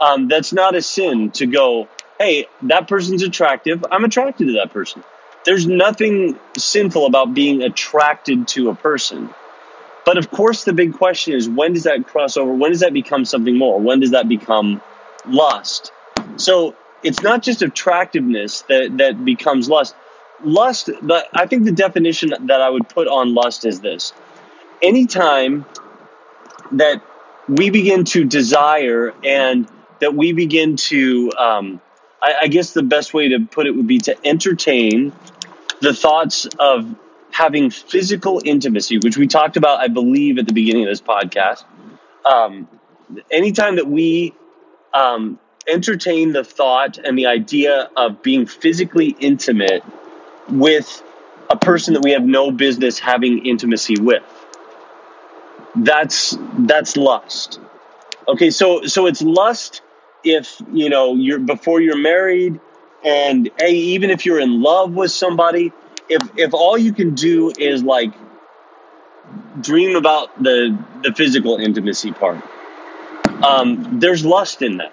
[0.00, 3.84] Um, that's not a sin to go, hey, that person's attractive.
[3.90, 5.02] I'm attracted to that person.
[5.44, 9.30] There's nothing sinful about being attracted to a person.
[10.06, 12.52] But of course, the big question is when does that cross over?
[12.52, 13.80] When does that become something more?
[13.80, 14.82] When does that become
[15.26, 15.92] lust?
[16.36, 19.94] So it's not just attractiveness that, that becomes lust.
[20.42, 24.12] Lust, the, I think the definition that I would put on lust is this
[24.82, 25.64] anytime
[26.72, 27.02] that
[27.48, 29.66] we begin to desire and
[30.00, 31.80] that we begin to, um,
[32.24, 35.12] I, I guess the best way to put it would be to entertain
[35.80, 36.94] the thoughts of
[37.30, 41.64] having physical intimacy, which we talked about, I believe, at the beginning of this podcast.
[42.24, 42.66] Um,
[43.30, 44.34] anytime that we
[44.94, 49.84] um, entertain the thought and the idea of being physically intimate
[50.48, 51.02] with
[51.50, 54.22] a person that we have no business having intimacy with,
[55.74, 57.60] that's that's lust.
[58.26, 59.82] Okay, so so it's lust
[60.24, 62.60] if you know you're before you're married,
[63.04, 65.72] and hey, even if you're in love with somebody,
[66.08, 68.12] if if all you can do is like
[69.60, 72.42] dream about the the physical intimacy part,
[73.44, 74.92] um, there's lust in that.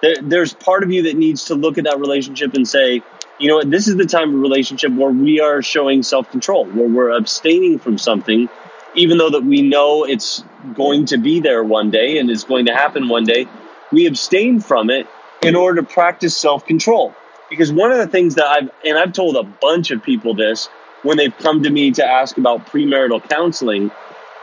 [0.00, 3.02] There, there's part of you that needs to look at that relationship and say,
[3.38, 6.66] you know what, this is the time of relationship where we are showing self control,
[6.66, 8.48] where we're abstaining from something,
[8.94, 10.42] even though that we know it's
[10.74, 13.46] going to be there one day and it's going to happen one day.
[13.92, 15.06] We abstain from it
[15.42, 17.14] in order to practice self control.
[17.50, 20.66] Because one of the things that I've, and I've told a bunch of people this
[21.02, 23.90] when they've come to me to ask about premarital counseling,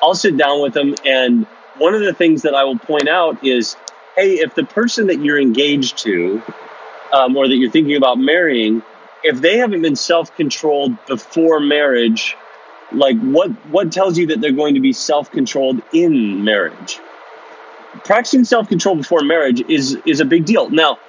[0.01, 0.95] I'll sit down with them.
[1.05, 1.45] And
[1.77, 3.75] one of the things that I will point out is
[4.15, 6.41] hey, if the person that you're engaged to
[7.11, 8.81] um, or that you're thinking about marrying,
[9.23, 12.35] if they haven't been self controlled before marriage,
[12.91, 16.99] like what, what tells you that they're going to be self controlled in marriage?
[18.03, 20.69] Practicing self control before marriage is, is a big deal.
[20.69, 20.99] Now,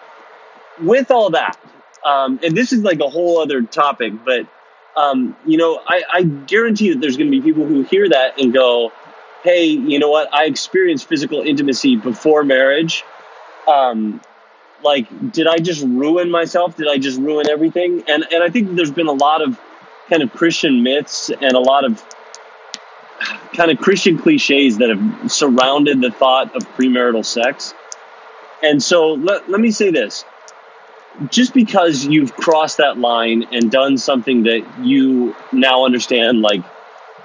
[0.81, 1.59] with all that,
[2.05, 4.46] um, and this is like a whole other topic, but
[4.96, 8.40] um, you know, I, I guarantee that there's going to be people who hear that
[8.40, 8.92] and go,
[9.42, 10.33] "Hey, you know what?
[10.33, 13.05] I experienced physical intimacy before marriage.
[13.68, 14.20] Um,
[14.83, 16.77] like, did I just ruin myself?
[16.77, 19.61] Did I just ruin everything?" And and I think there's been a lot of
[20.09, 22.03] kind of Christian myths and a lot of
[23.54, 27.74] kind of Christian cliches that have surrounded the thought of premarital sex.
[28.62, 30.24] And so let, let me say this
[31.30, 36.62] just because you've crossed that line and done something that you now understand, like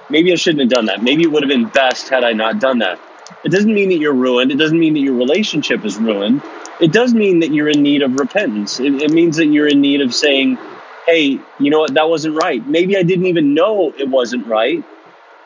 [0.08, 1.02] maybe I shouldn't have done that.
[1.02, 2.98] Maybe it would have been best had I not done that.
[3.44, 4.50] It doesn't mean that you're ruined.
[4.50, 6.42] It doesn't mean that your relationship is ruined.
[6.80, 8.80] It does mean that you're in need of repentance.
[8.80, 10.58] It, it means that you're in need of saying,
[11.06, 12.66] hey, you know what, that wasn't right.
[12.66, 14.84] Maybe I didn't even know it wasn't right.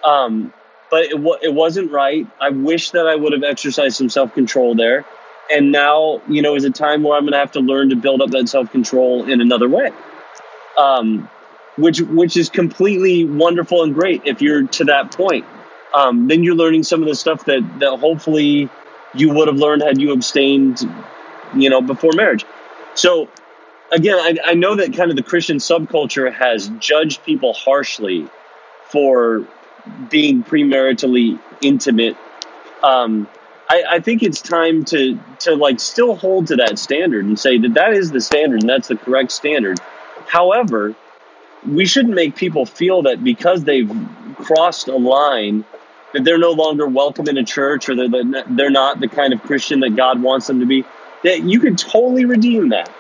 [0.07, 0.53] Um,
[0.91, 2.27] but it, it wasn't right.
[2.41, 5.05] I wish that I would have exercised some self control there
[5.51, 7.97] and now you know is a time where I'm going to have to learn to
[7.97, 9.91] build up that self control in another way,
[10.77, 11.29] um,
[11.77, 15.47] which which is completely wonderful and great if you're to that point.
[15.95, 18.69] Um, then you're learning some of the stuff that that hopefully
[19.15, 20.81] you would have learned had you abstained,
[21.55, 22.45] you know, before marriage.
[22.95, 23.29] So
[23.93, 28.29] again, I, I know that kind of the Christian subculture has judged people harshly
[28.91, 29.47] for
[30.11, 32.17] being premaritally intimate.
[32.83, 33.29] Um,
[33.69, 37.59] I, I, think it's time to to like still hold to that standard and say
[37.59, 39.81] that that is the standard and that's the correct standard.
[40.27, 40.95] However,
[41.67, 43.91] we shouldn't make people feel that because they've
[44.37, 45.65] crossed a line
[46.13, 49.43] that they're no longer welcome in a church or that they're not the kind of
[49.43, 50.85] Christian that God wants them to be.
[51.25, 52.91] That you can totally redeem that.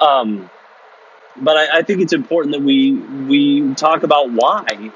[0.00, 0.50] Um,
[1.36, 4.90] but I, I, think it's important that we we talk about why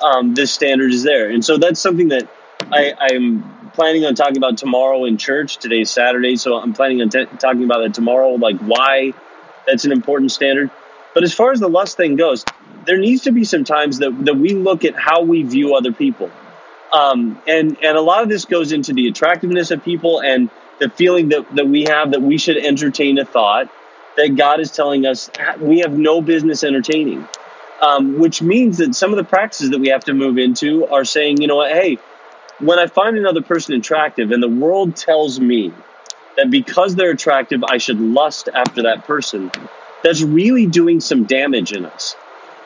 [0.00, 2.28] um, this standard is there, and so that's something that
[2.72, 5.58] I, I'm planning on talking about tomorrow in church.
[5.58, 9.12] Today's Saturday, so I'm planning on t- talking about it tomorrow, like why
[9.66, 10.70] that's an important standard.
[11.14, 12.44] But as far as the lust thing goes,
[12.86, 15.92] there needs to be some times that, that we look at how we view other
[15.92, 16.30] people.
[16.92, 20.88] Um, and, and a lot of this goes into the attractiveness of people and the
[20.90, 23.70] feeling that, that we have that we should entertain a thought
[24.16, 25.30] that God is telling us
[25.60, 27.26] we have no business entertaining.
[27.80, 31.04] Um, which means that some of the practices that we have to move into are
[31.04, 31.98] saying, you know what, hey,
[32.60, 35.72] when I find another person attractive and the world tells me
[36.36, 39.50] that because they're attractive, I should lust after that person,
[40.02, 42.14] that's really doing some damage in us.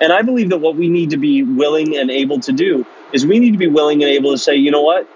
[0.00, 3.26] And I believe that what we need to be willing and able to do is
[3.26, 5.08] we need to be willing and able to say, you know what?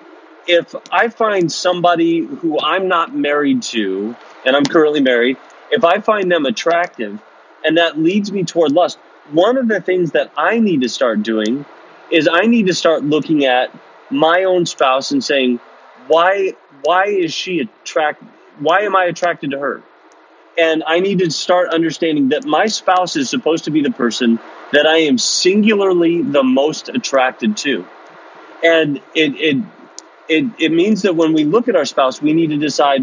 [0.46, 5.36] If I find somebody who I'm not married to, and I'm currently married,
[5.70, 7.20] if I find them attractive
[7.64, 8.98] and that leads me toward lust,
[9.30, 11.64] one of the things that I need to start doing
[12.10, 13.70] is I need to start looking at
[14.10, 15.58] my own spouse and saying,
[16.08, 18.22] why why is she attract
[18.60, 19.82] why am I attracted to her?
[20.58, 24.38] And I need to start understanding that my spouse is supposed to be the person
[24.72, 27.86] that I am singularly the most attracted to.
[28.62, 29.64] And it it
[30.28, 33.02] it, it means that when we look at our spouse, we need to decide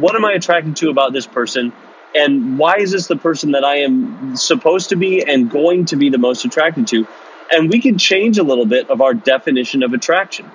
[0.00, 1.72] what am I attracted to about this person
[2.14, 5.96] and why is this the person that I am supposed to be and going to
[5.96, 7.06] be the most attracted to?
[7.50, 10.50] And we can change a little bit of our definition of attraction.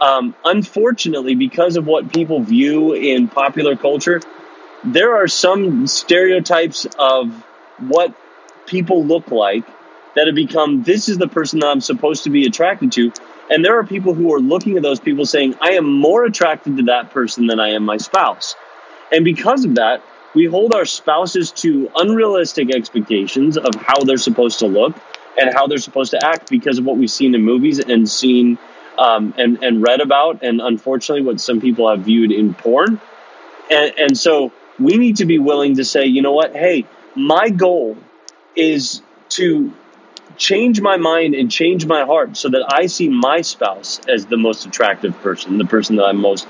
[0.00, 4.20] Um, unfortunately, because of what people view in popular culture,
[4.84, 7.32] there are some stereotypes of
[7.78, 8.14] what
[8.66, 9.64] people look like
[10.14, 13.12] that have become this is the person that I'm supposed to be attracted to.
[13.50, 16.78] And there are people who are looking at those people saying, I am more attracted
[16.78, 18.54] to that person than I am my spouse.
[19.10, 20.02] And because of that,
[20.34, 24.94] we hold our spouses to unrealistic expectations of how they're supposed to look
[25.38, 28.58] and how they're supposed to act because of what we've seen in movies and seen
[28.98, 33.00] um, and, and read about, and unfortunately, what some people have viewed in porn.
[33.70, 36.54] And, and so we need to be willing to say, you know what?
[36.54, 37.96] Hey, my goal
[38.54, 39.72] is to
[40.36, 44.36] change my mind and change my heart so that I see my spouse as the
[44.36, 46.46] most attractive person, the person that I'm most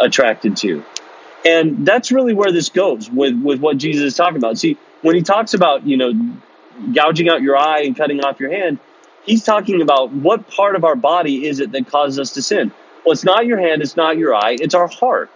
[0.00, 0.84] attracted to.
[1.44, 4.58] And that's really where this goes with, with what Jesus is talking about.
[4.58, 6.12] See, when he talks about, you know,
[6.92, 8.78] gouging out your eye and cutting off your hand,
[9.24, 12.72] he's talking about what part of our body is it that causes us to sin.
[13.04, 15.30] Well, it's not your hand, it's not your eye, it's our heart.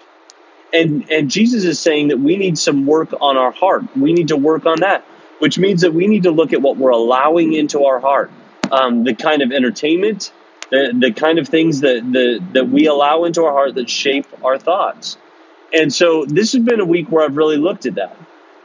[0.73, 3.97] And and Jesus is saying that we need some work on our heart.
[3.97, 5.05] We need to work on that,
[5.39, 8.31] which means that we need to look at what we're allowing into our heart,
[8.73, 10.33] um, the kind of entertainment,
[10.71, 14.27] the the kind of things that the that we allow into our heart that shape
[14.43, 15.17] our thoughts.
[15.73, 18.17] And so this has been a week where I've really looked at that.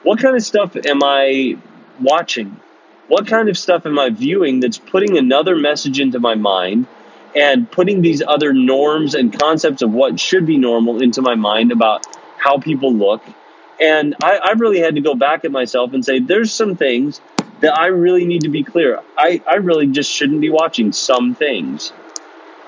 [0.03, 1.57] What kind of stuff am I
[1.99, 2.59] watching?
[3.07, 6.87] What kind of stuff am I viewing that's putting another message into my mind
[7.35, 11.71] and putting these other norms and concepts of what should be normal into my mind
[11.71, 12.05] about
[12.37, 13.23] how people look?
[13.81, 17.21] And I, I really had to go back at myself and say, there's some things
[17.61, 18.99] that I really need to be clear.
[19.17, 21.91] I, I really just shouldn't be watching some things.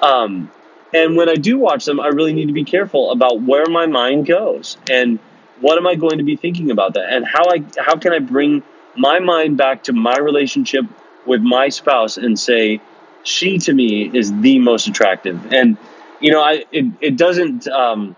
[0.02, 0.52] Um,
[0.94, 3.86] and when I do watch them, I really need to be careful about where my
[3.86, 5.20] mind goes and
[5.62, 7.14] what am I going to be thinking about that?
[7.14, 8.64] And how I how can I bring
[8.96, 10.86] my mind back to my relationship
[11.26, 12.82] with my spouse and say
[13.24, 15.54] she to me is the most attractive.
[15.54, 15.78] And
[16.20, 18.16] you know I it, it doesn't um,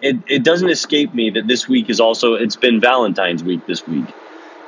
[0.00, 3.86] it, it doesn't escape me that this week is also it's been Valentine's week this
[3.86, 4.14] week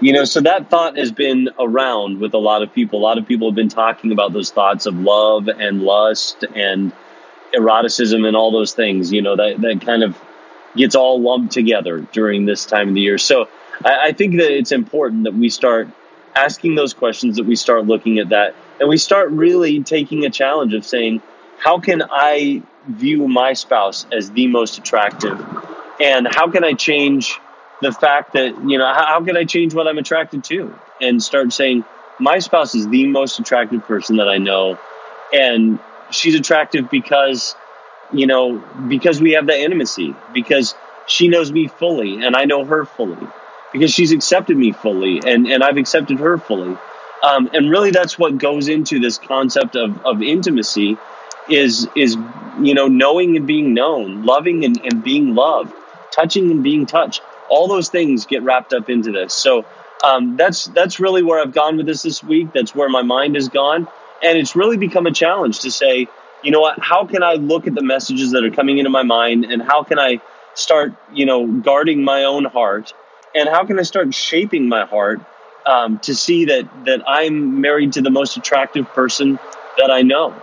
[0.02, 2.98] you know, so that thought has been around with a lot of people.
[2.98, 6.90] A lot of people have been talking about those thoughts of love and lust and
[7.54, 10.18] eroticism and all those things, you know, that, that kind of
[10.74, 13.16] gets all lumped together during this time of the year.
[13.16, 13.48] So
[13.84, 15.88] I, I think that it's important that we start
[16.34, 20.30] asking those questions, that we start looking at that, and we start really taking a
[20.30, 21.22] challenge of saying,
[21.58, 25.40] how can I view my spouse as the most attractive?
[26.00, 27.38] And how can I change
[27.82, 30.72] the fact that you know how, how can I change what I'm attracted to?
[31.00, 31.84] And start saying
[32.18, 34.78] my spouse is the most attractive person that I know,
[35.32, 35.78] and
[36.10, 37.54] she's attractive because
[38.12, 40.74] you know because we have that intimacy because
[41.08, 43.26] she knows me fully and I know her fully
[43.72, 46.76] because she's accepted me fully and and I've accepted her fully.
[47.22, 50.96] Um, and really that's what goes into this concept of, of intimacy
[51.48, 52.16] is is
[52.60, 55.72] you know knowing and being known loving and, and being loved
[56.12, 57.22] touching and being touched
[57.52, 59.34] all those things get wrapped up into this.
[59.34, 59.64] So
[60.02, 62.52] um, that's that's really where I've gone with this this week.
[62.52, 63.86] That's where my mind has gone,
[64.22, 66.08] and it's really become a challenge to say,
[66.42, 66.78] you know what?
[66.80, 69.84] How can I look at the messages that are coming into my mind, and how
[69.84, 70.20] can I
[70.54, 72.94] start, you know, guarding my own heart,
[73.34, 75.20] and how can I start shaping my heart
[75.66, 79.38] um, to see that that I'm married to the most attractive person
[79.78, 80.34] that I know.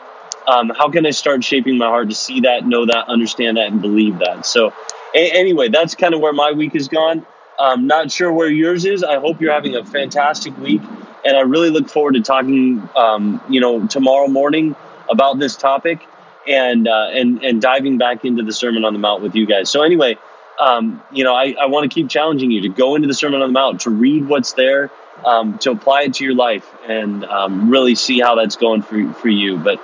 [0.47, 3.67] Um, how can I start shaping my heart to see that, know that, understand that,
[3.67, 4.45] and believe that?
[4.45, 4.71] So
[5.13, 7.25] a- anyway, that's kind of where my week has gone.
[7.59, 9.03] I'm not sure where yours is.
[9.03, 10.81] I hope you're having a fantastic week,
[11.25, 14.75] and I really look forward to talking, um, you know, tomorrow morning
[15.09, 15.99] about this topic
[16.47, 19.69] and uh, and and diving back into the Sermon on the Mount with you guys.
[19.69, 20.17] So anyway,
[20.59, 23.41] um, you know, I, I want to keep challenging you to go into the Sermon
[23.41, 24.89] on the Mount, to read what's there,
[25.25, 29.13] um, to apply it to your life and um, really see how that's going for,
[29.13, 29.57] for you.
[29.57, 29.79] But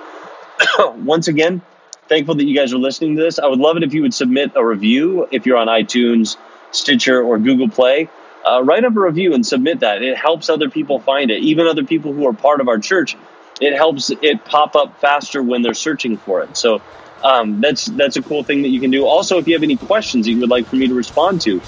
[0.96, 1.62] once again,
[2.08, 3.38] thankful that you guys are listening to this.
[3.38, 6.36] I would love it if you would submit a review if you're on iTunes,
[6.70, 8.08] Stitcher, or Google Play.
[8.44, 10.02] Uh, write up a review and submit that.
[10.02, 13.16] It helps other people find it, even other people who are part of our church.
[13.60, 16.56] It helps it pop up faster when they're searching for it.
[16.56, 16.80] So
[17.24, 19.06] um, that's that's a cool thing that you can do.
[19.06, 21.60] Also, if you have any questions you would like for me to respond to,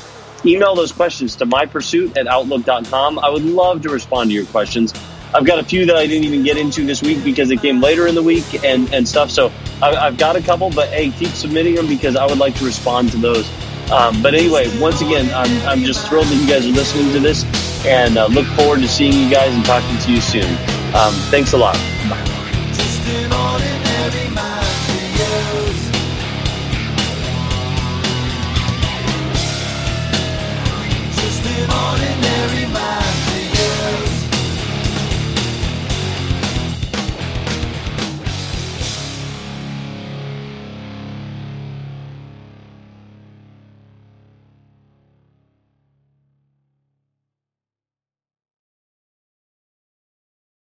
[0.44, 3.18] email those questions to mypursuit at outlook.com.
[3.18, 4.92] I would love to respond to your questions.
[5.34, 7.80] I've got a few that I didn't even get into this week because it came
[7.80, 9.30] later in the week and, and stuff.
[9.30, 9.52] So
[9.82, 12.64] I, have got a couple, but hey, keep submitting them because I would like to
[12.64, 13.48] respond to those.
[13.90, 17.20] Um, but anyway, once again, I'm, I'm just thrilled that you guys are listening to
[17.20, 17.44] this
[17.86, 20.50] and uh, look forward to seeing you guys and talking to you soon.
[20.94, 21.74] Um, thanks a lot.
[22.08, 22.38] Bye.